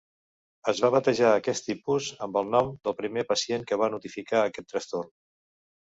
Es 0.71 0.79
va 0.85 0.89
batejar 0.95 1.33
aquest 1.33 1.67
tipus 1.67 2.09
amb 2.29 2.41
el 2.43 2.51
nom 2.55 2.73
del 2.89 2.99
primer 3.05 3.27
pacient 3.35 3.69
que 3.71 3.83
va 3.85 3.95
notificar 3.97 4.45
aquest 4.49 4.73
trastorn. 4.75 5.19